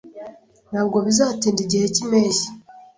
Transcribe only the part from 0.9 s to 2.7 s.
bizatinda igihe cy'impeshyi.